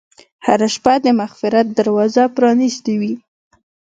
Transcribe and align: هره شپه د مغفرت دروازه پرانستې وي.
هره 0.45 0.67
شپه 0.75 0.93
د 1.05 1.07
مغفرت 1.19 1.65
دروازه 1.79 2.23
پرانستې 2.35 2.93
وي. 3.01 3.13